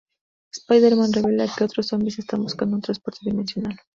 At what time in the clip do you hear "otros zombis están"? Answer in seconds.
1.63-2.41